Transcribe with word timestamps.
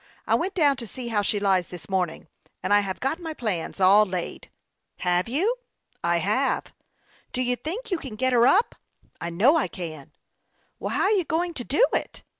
I 0.25 0.33
went 0.33 0.55
down 0.55 0.77
to 0.77 0.87
see 0.87 1.09
how 1.09 1.21
she 1.21 1.39
lies 1.39 1.67
this 1.67 1.87
morning, 1.87 2.27
and 2.63 2.73
I 2.73 2.79
have 2.79 2.99
got 2.99 3.19
my 3.19 3.35
plans 3.35 3.79
all 3.79 4.03
laid."" 4.07 4.49
Have 5.07 5.29
you 5.29 5.57
?""I 6.13 6.17
have."" 6.17 6.73
Do 7.33 7.43
you 7.43 7.55
think 7.55 7.91
you 7.91 7.99
can 7.99 8.15
get 8.15 8.33
her 8.33 8.47
up?"" 8.47 8.73
I 9.21 9.29
know 9.29 9.57
I 9.57 9.67
can."" 9.67 10.11
Well, 10.79 10.95
how 10.95 11.03
are 11.03 11.11
you 11.11 11.23
going 11.23 11.53
to 11.53 11.63
do 11.63 11.85
it 11.93 12.23